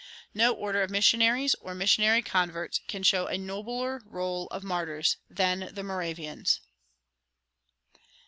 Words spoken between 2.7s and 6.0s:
can show a nobler roll of martyrs than the